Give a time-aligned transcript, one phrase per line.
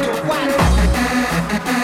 [0.00, 1.77] Watch me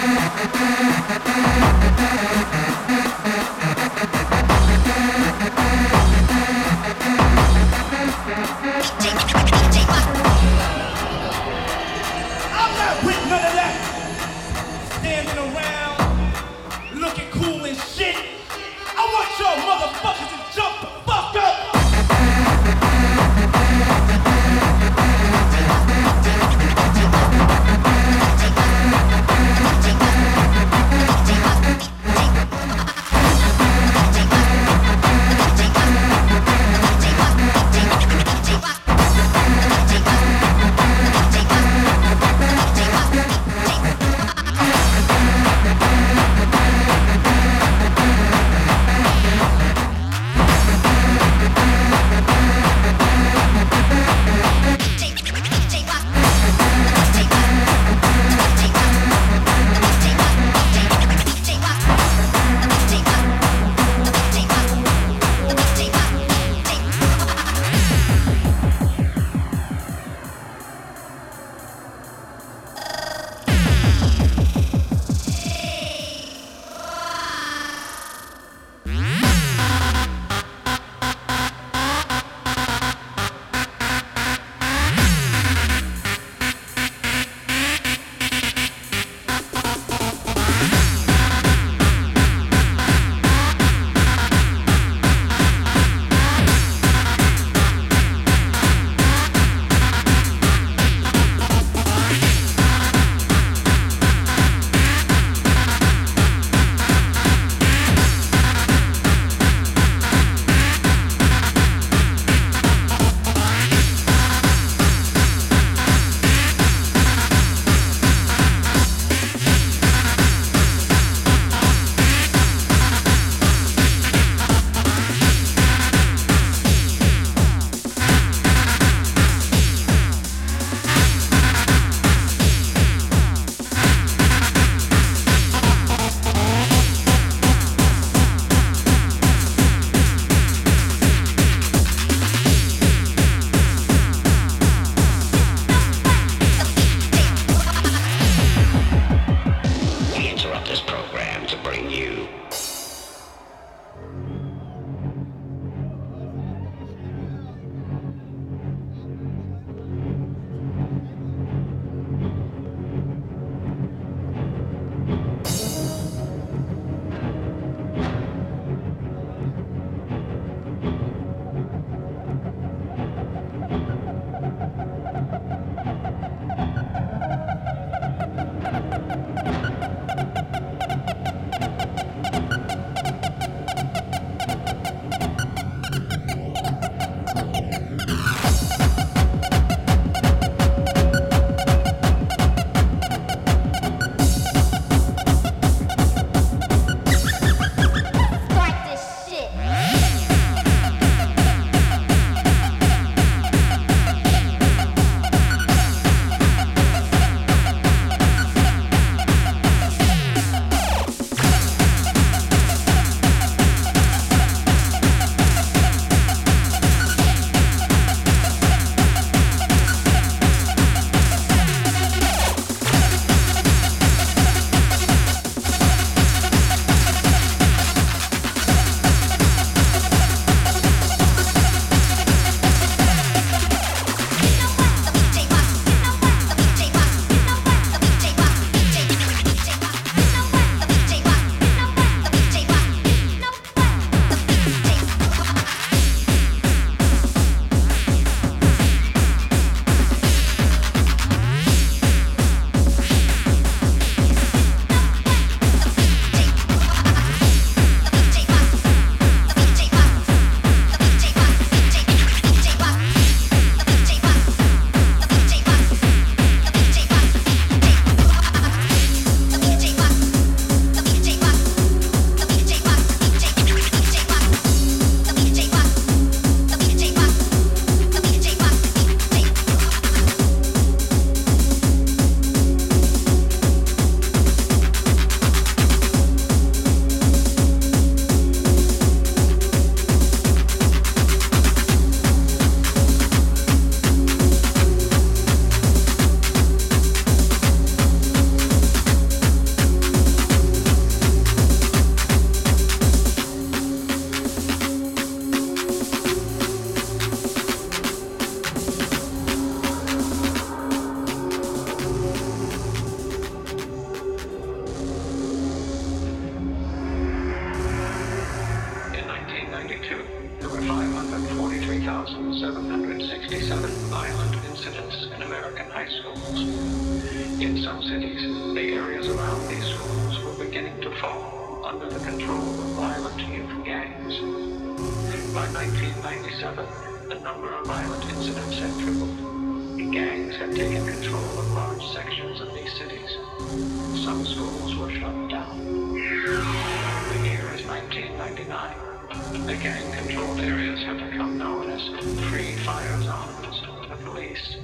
[344.35, 346.13] Some schools were shut down.
[346.13, 349.65] The year is 1999.
[349.65, 352.03] The gang-controlled areas have become known as
[352.51, 353.81] free fire zones.
[354.09, 354.77] The police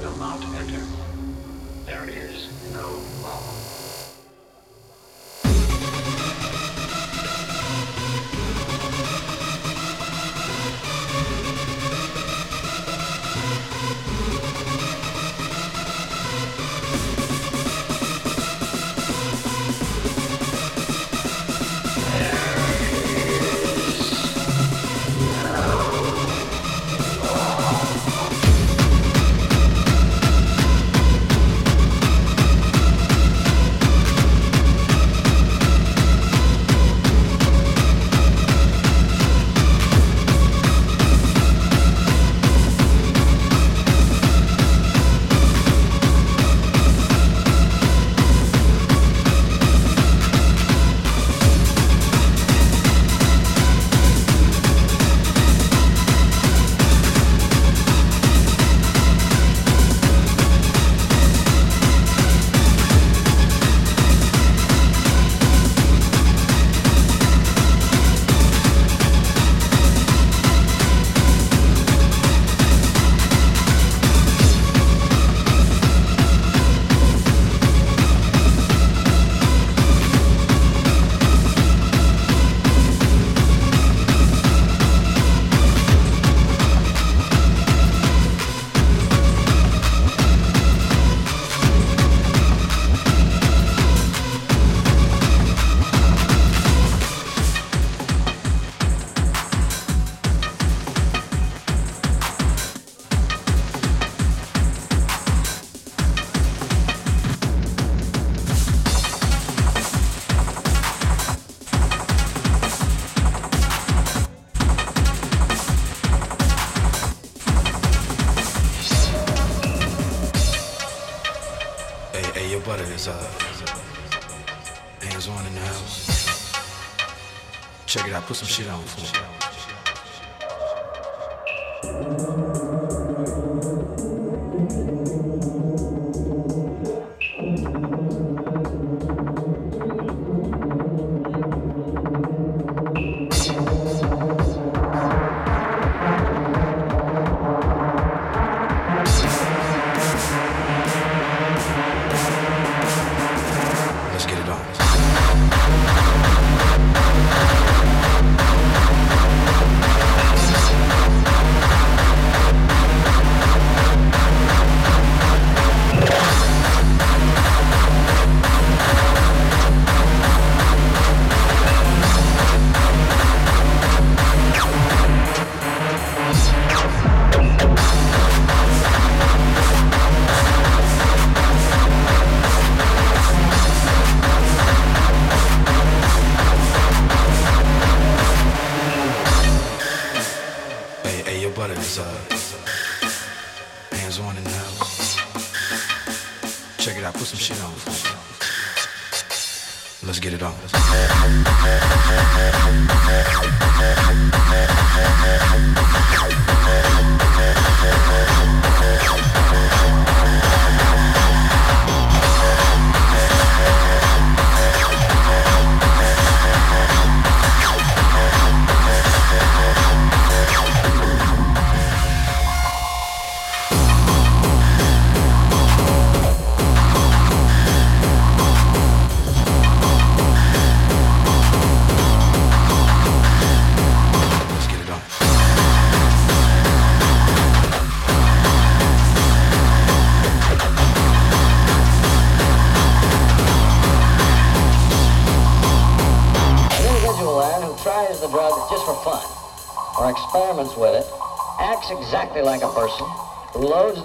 [0.00, 0.80] will not enter.
[1.84, 3.65] There is no law.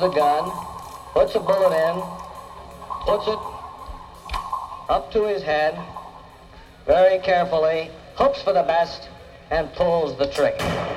[0.02, 0.52] The gun,
[1.14, 2.02] puts a bullet in,
[3.06, 3.38] puts it
[4.90, 5.78] up to his head,
[6.88, 9.10] very carefully, hopes for the best,
[9.52, 10.91] and pulls the trigger.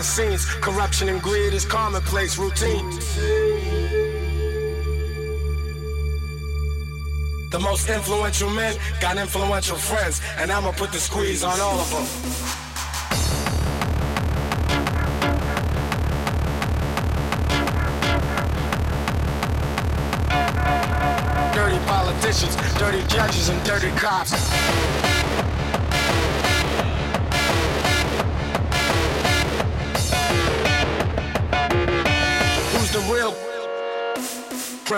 [0.00, 0.46] the scenes.
[0.62, 2.88] Corruption and greed is commonplace routine.
[7.50, 11.90] The most influential men got influential friends, and I'ma put the squeeze on all of
[11.90, 12.39] them.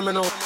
[0.02, 0.41] criminal.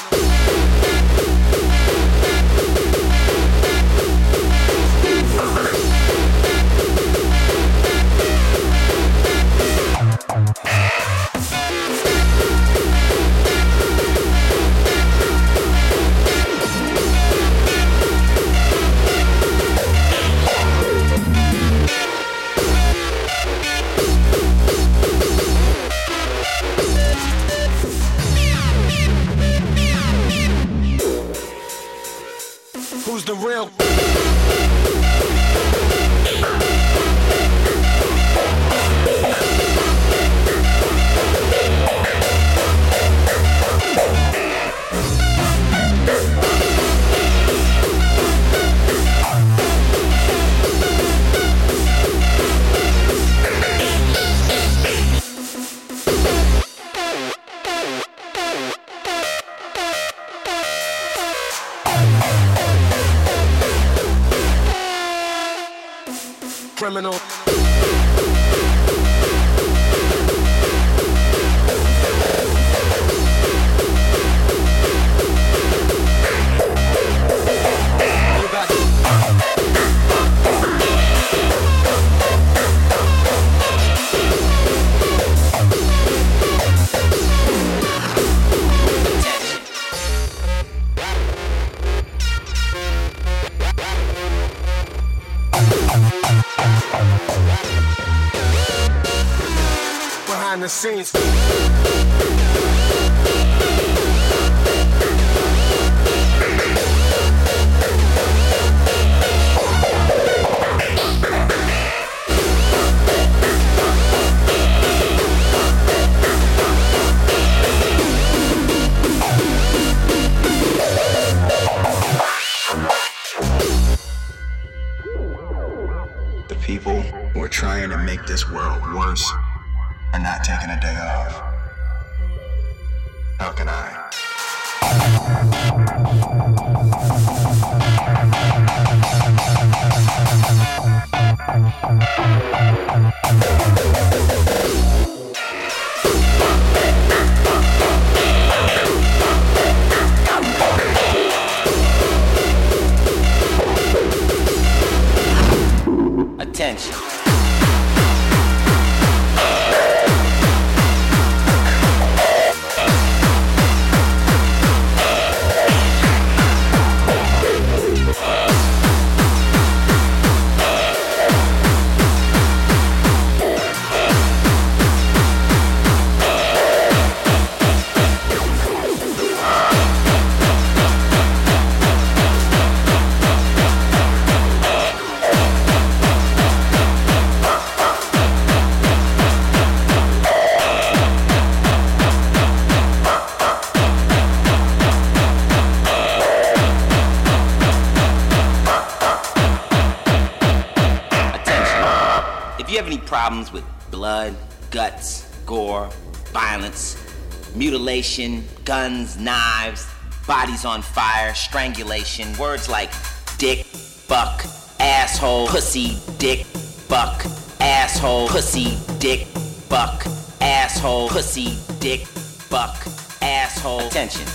[207.56, 209.86] Mutilation, guns, knives,
[210.26, 212.90] bodies on fire, strangulation, words like
[213.38, 214.44] dick, fuck,
[214.78, 217.24] asshole, pussy, dick, fuck,
[217.60, 219.26] asshole, pussy, dick,
[219.68, 220.06] fuck,
[220.40, 222.86] asshole, pussy, dick, fuck,
[223.22, 223.86] asshole.
[223.86, 224.26] Attention.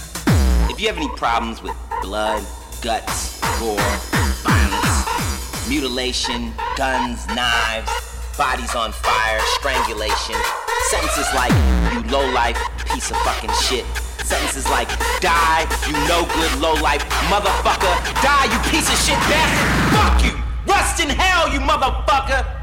[0.69, 2.43] If you have any problems with blood,
[2.81, 3.77] guts, gore,
[4.41, 7.91] violence, mutilation, guns, knives,
[8.37, 10.35] bodies on fire, strangulation,
[10.89, 11.53] sentences like,
[11.93, 13.85] you low life piece of fucking shit.
[14.23, 14.87] Sentences like,
[15.19, 17.93] die, you no good low life motherfucker.
[18.21, 19.69] Die, you piece of shit bastard.
[19.93, 20.33] Fuck you.
[20.65, 22.60] Rust in hell, you motherfucker.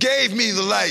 [0.00, 0.89] Gave me the light.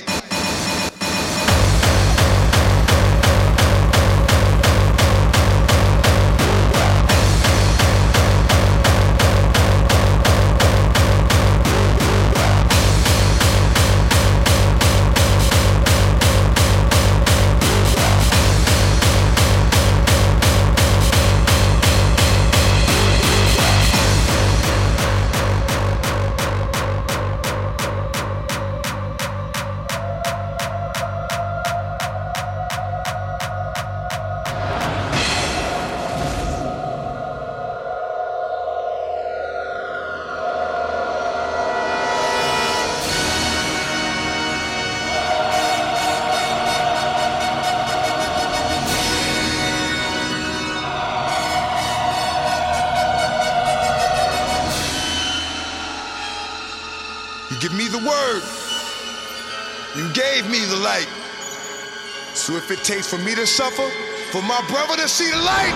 [62.89, 63.87] takes for me to suffer,
[64.31, 65.75] for my brother to see the light.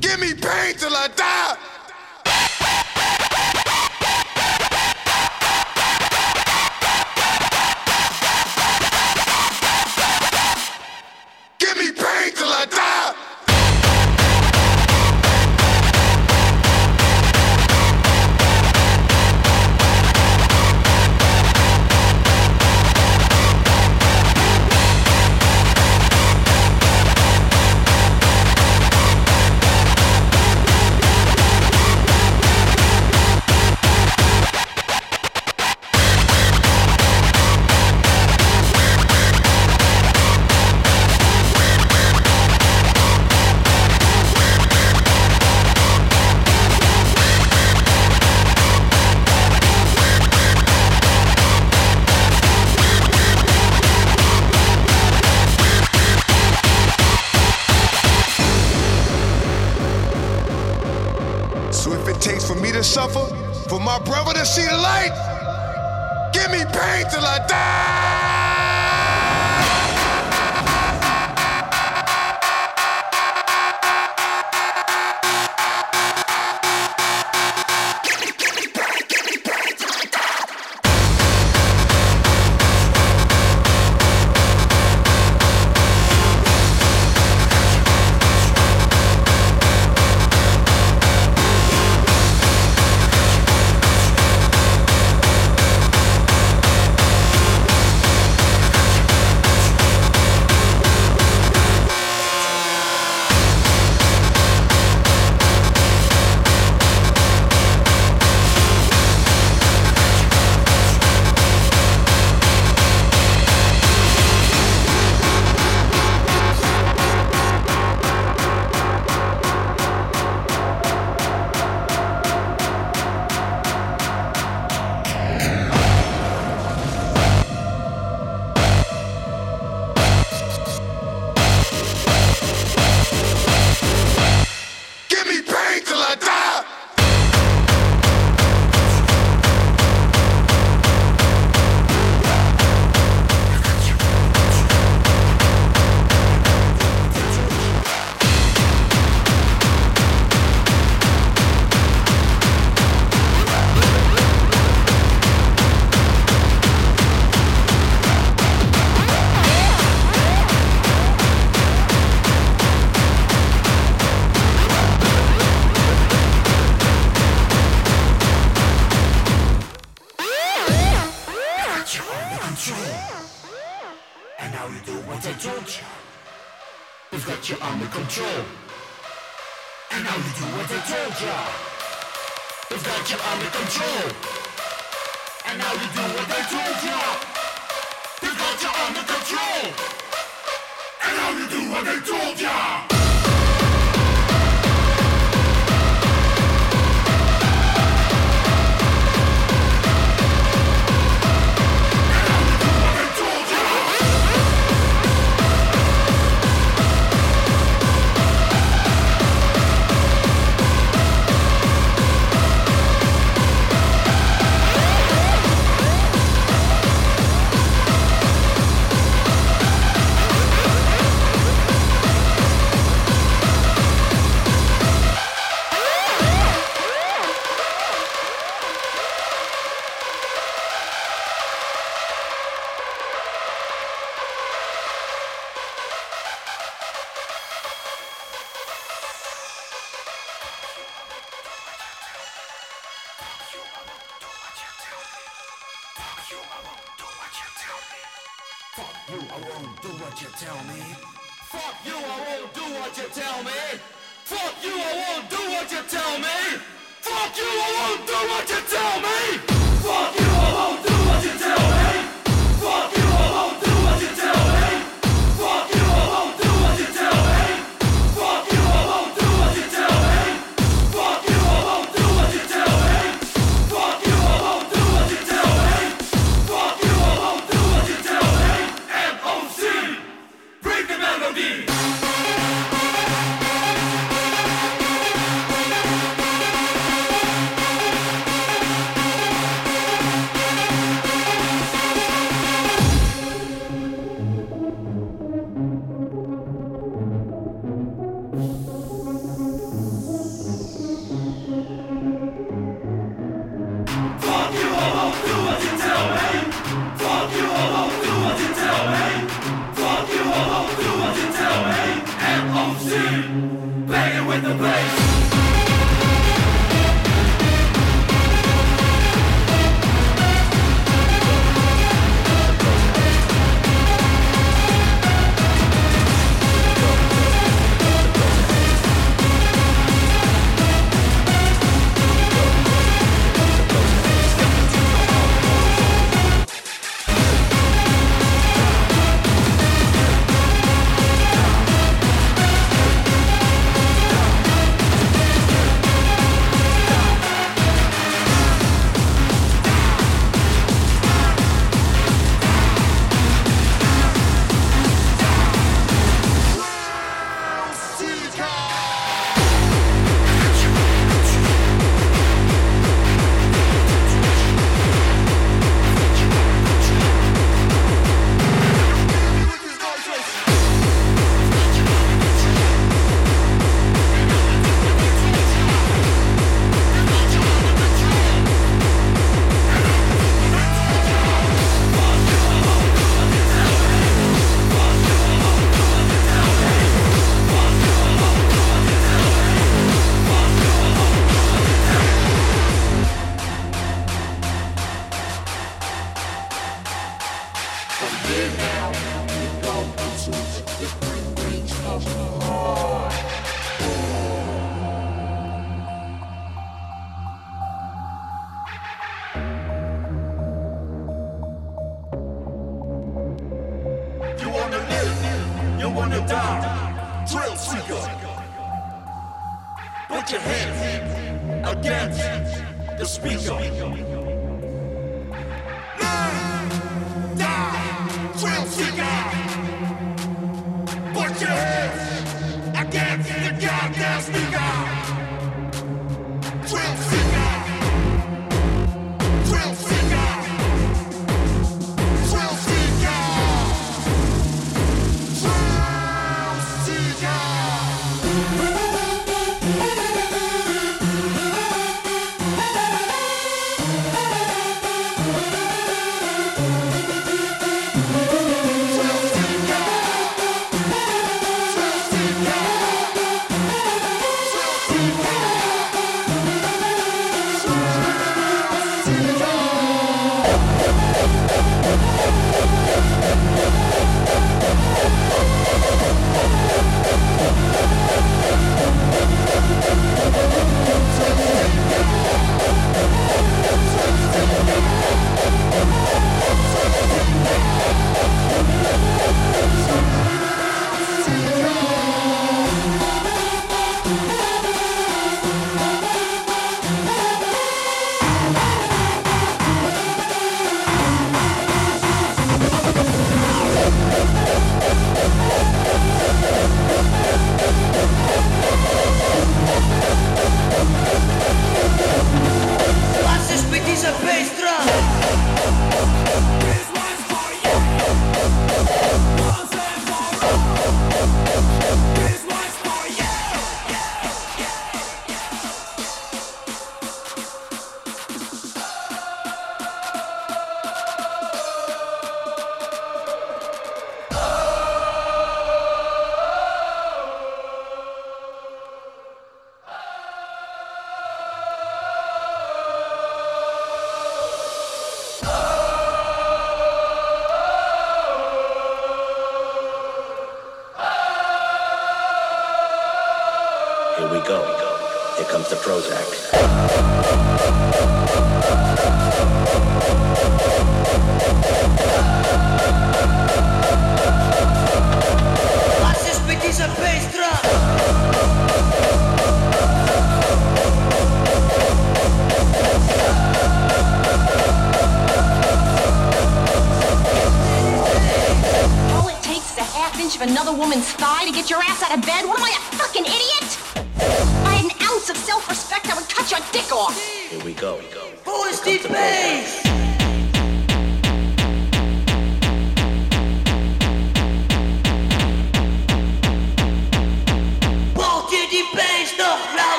[0.00, 1.06] Give me pain till I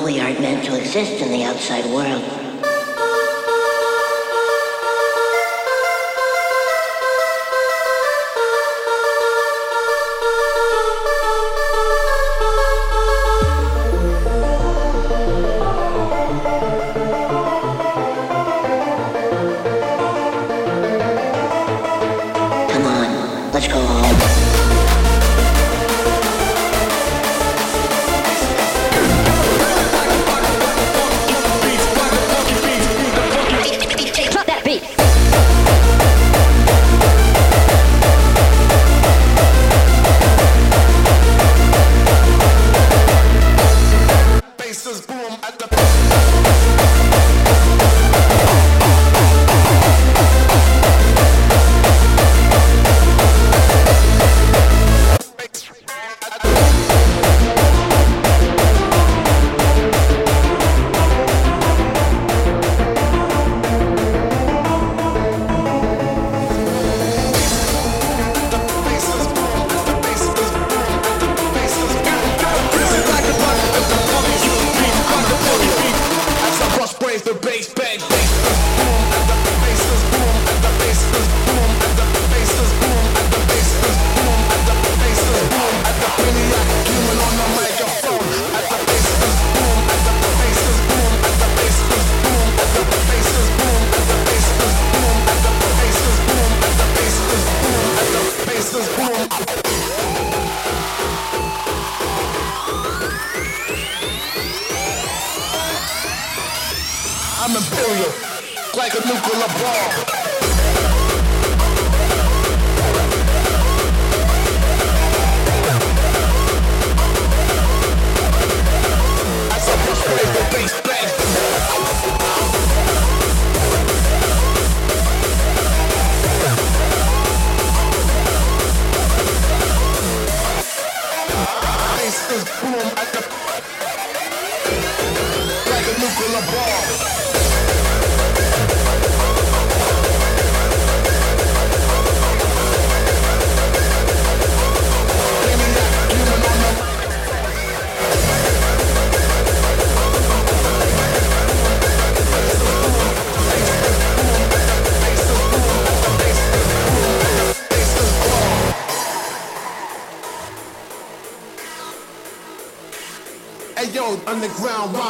[0.00, 2.41] we aren't meant to exist in the outside world.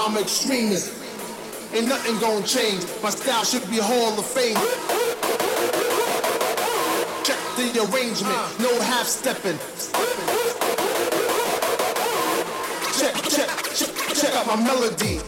[0.04, 0.92] I'm extremist.
[1.72, 2.84] Ain't nothing gonna change.
[3.04, 4.56] My style should be Hall of Fame.
[7.22, 9.56] Check the arrangement, no half stepping.
[12.98, 15.20] Check, check, check, check out my melody.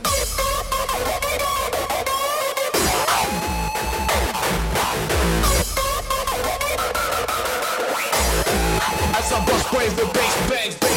[9.14, 10.94] As I bust brains, the bass bass bangs.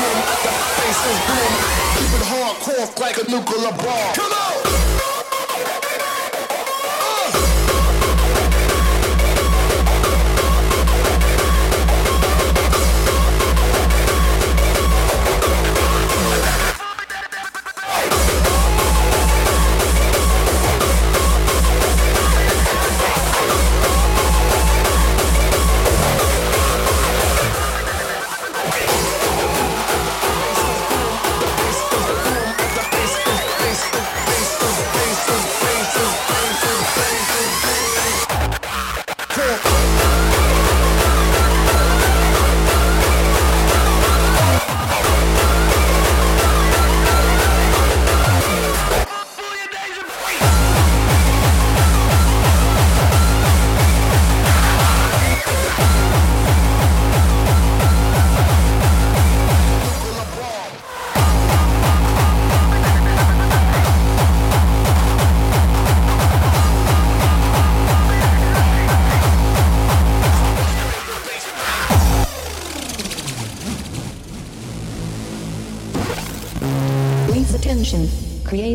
[0.00, 1.52] Boom, the bass is boom.
[1.96, 4.14] Keep it hardcore like a nuclear bomb.
[4.14, 5.29] Come on!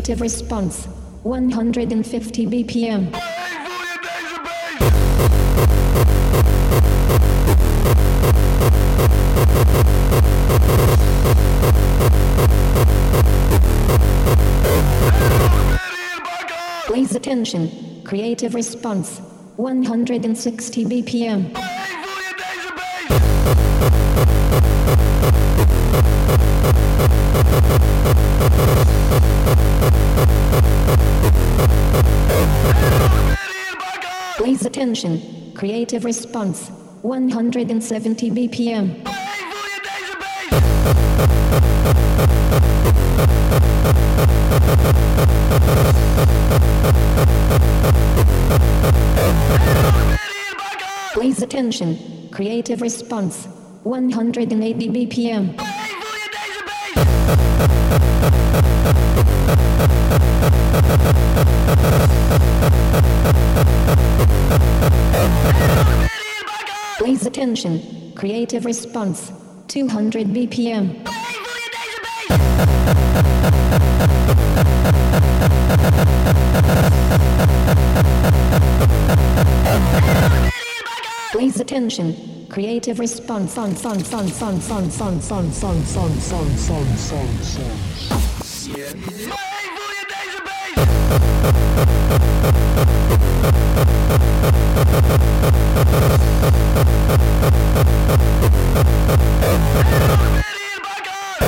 [0.06, 0.86] Creative response.
[1.24, 3.12] 150 BPM.
[16.86, 17.68] Please attention.
[18.04, 19.18] Creative response.
[19.56, 21.65] 160 BPM.
[34.36, 35.52] Please attention.
[35.54, 36.70] Creative response.
[37.02, 39.04] 170 BPM.
[51.12, 52.28] Please attention.
[52.30, 53.55] Creative response.
[53.86, 55.56] 180 BPM.
[66.98, 68.12] Please attention.
[68.16, 69.30] Creative response.
[69.68, 71.04] 200 BPM.
[81.30, 82.35] Please attention.
[82.48, 83.52] Creative response.
[83.52, 87.96] Son, son, son, son, son, son, son, son, son, son, son, son, son.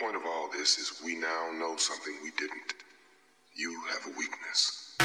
[0.00, 2.74] point of all this is we now know something we didn't.
[3.54, 4.96] You have a weakness.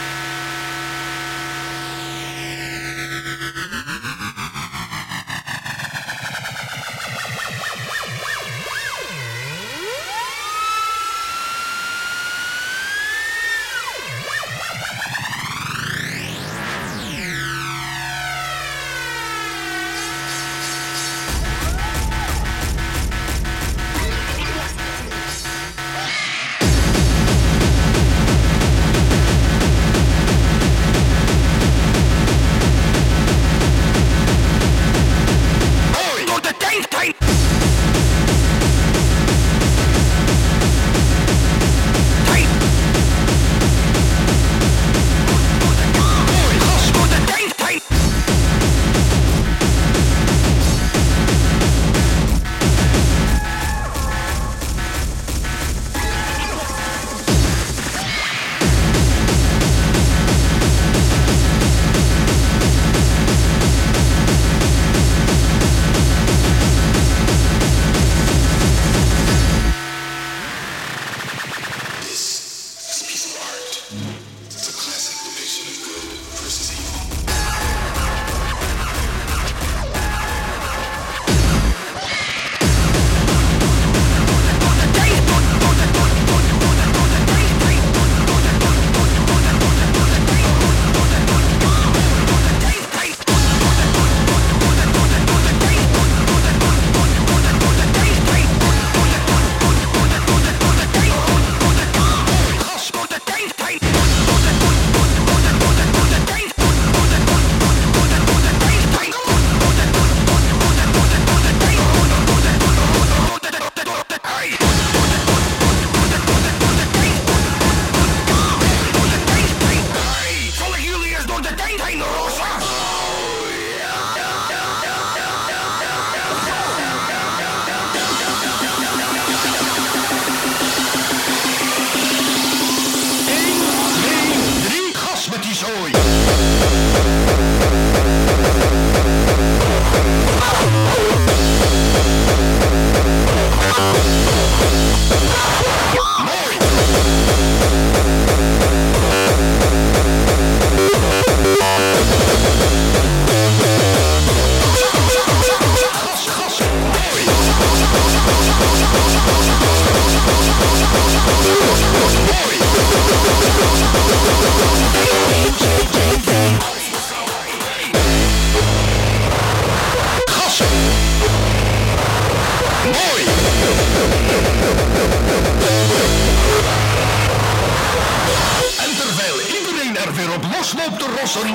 [180.91, 181.48] op de rossen.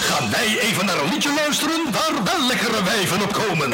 [0.00, 3.72] Gaan wij even naar een liedje luisteren waar wel lekkere wijven op komen.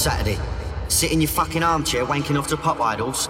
[0.00, 0.38] Saturday.
[0.88, 3.28] Sit in your fucking armchair wanking off to pop idols.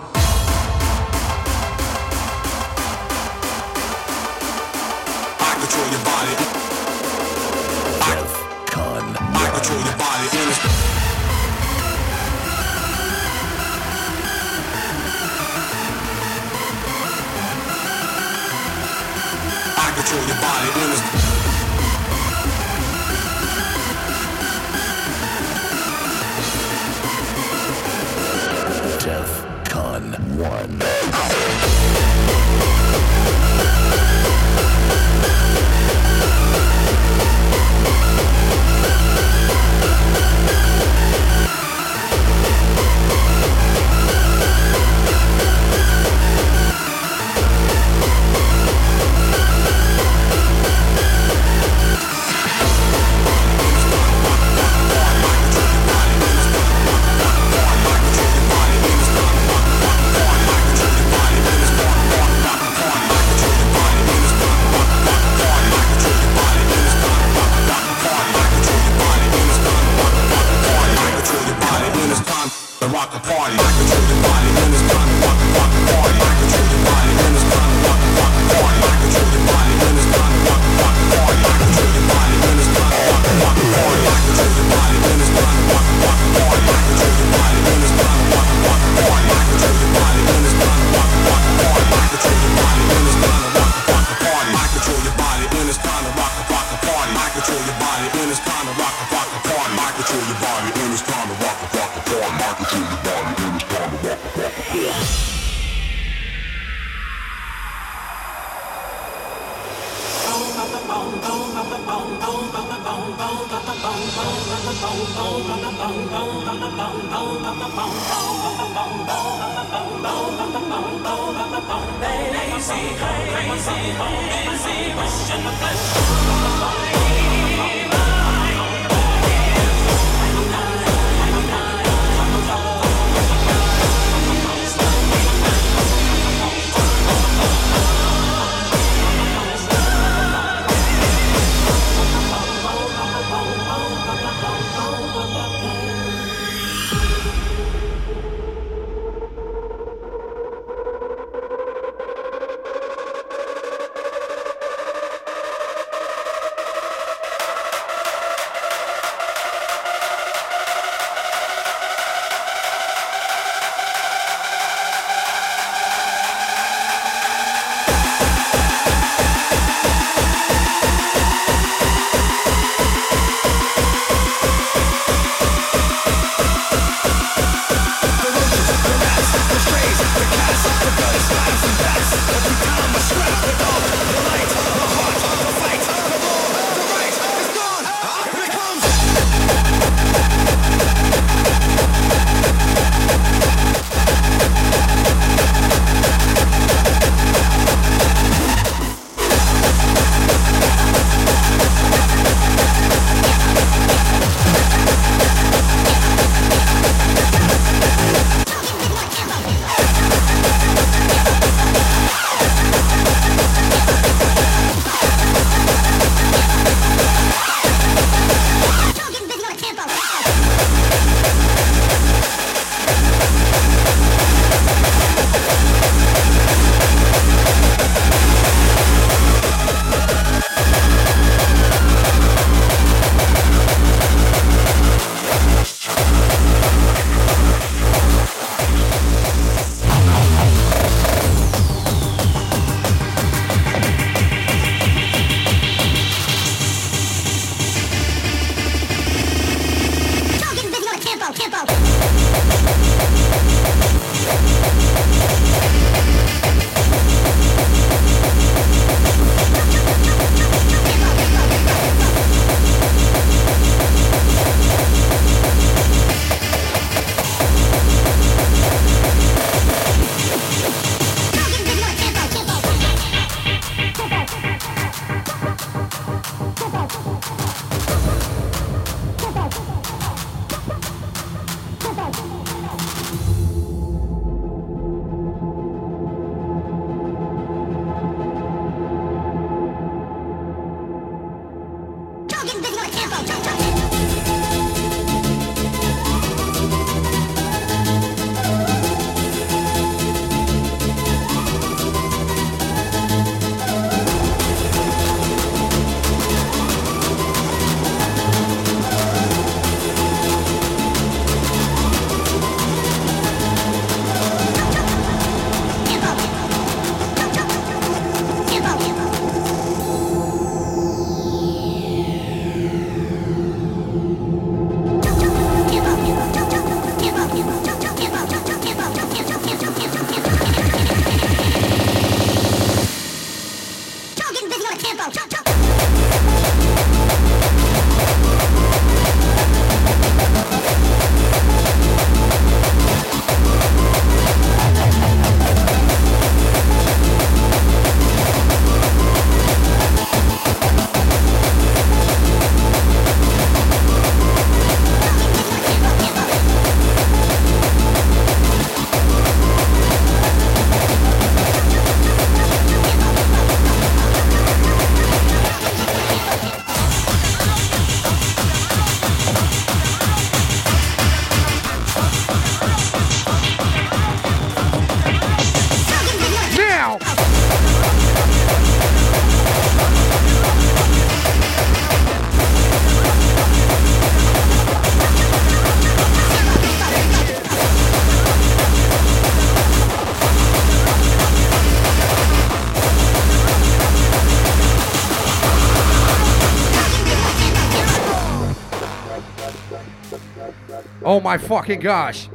[401.10, 402.28] Oh my fucking gosh.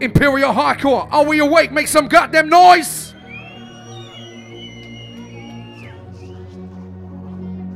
[0.00, 1.70] Imperial Hardcore, are we awake?
[1.70, 3.14] Make some goddamn noise!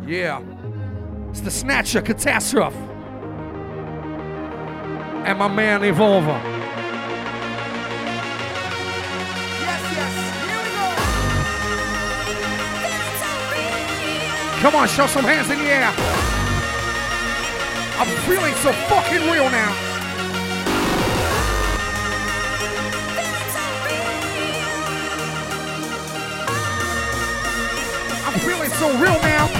[0.04, 0.42] Yeah.
[1.28, 2.76] It's the Snatcher Catastrophe.
[5.24, 6.42] And my man Evolver.
[14.60, 16.39] Come on, show some hands in the air.
[18.00, 19.76] I'm feeling so fucking real now.
[28.24, 29.59] I'm feeling so real now.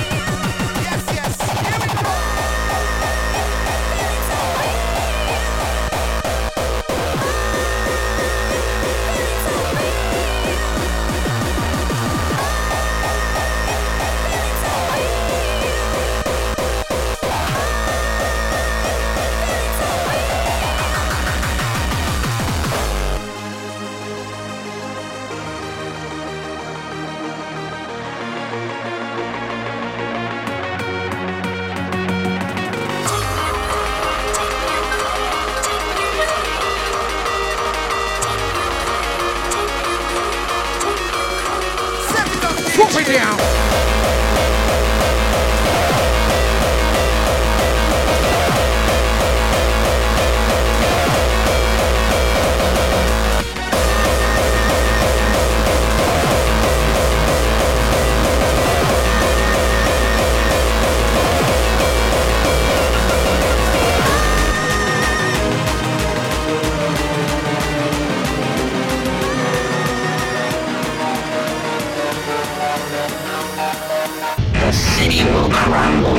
[75.20, 76.16] City will crumble.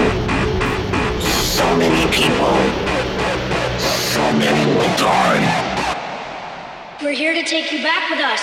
[1.22, 2.54] So many people.
[3.80, 5.42] So many will die.
[7.02, 8.41] We're here to take you back with us.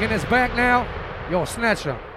[0.00, 0.86] Taking this back now?
[1.30, 2.09] Yo, Snatcher.